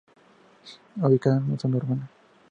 Ubicado 0.99 1.37
en 1.37 1.43
una 1.43 1.59
zona 1.59 1.77
urbana. 1.77 2.09